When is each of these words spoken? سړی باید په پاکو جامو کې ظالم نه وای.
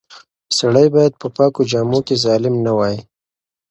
سړی 0.57 0.87
باید 0.95 1.13
په 1.21 1.27
پاکو 1.35 1.61
جامو 1.71 1.99
کې 2.07 2.15
ظالم 2.25 2.55
نه 2.65 2.71
وای. 2.77 2.97